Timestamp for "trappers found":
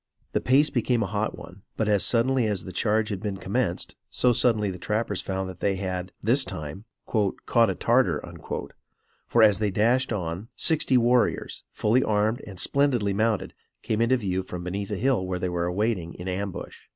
4.79-5.47